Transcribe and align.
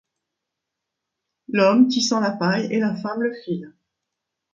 L'homme 1.49 1.87
tissant 1.87 2.21
la 2.21 2.31
paille 2.31 2.73
et 2.73 2.79
la 2.79 2.95
femme 2.95 3.21
le 3.21 3.35
fil 3.45 3.71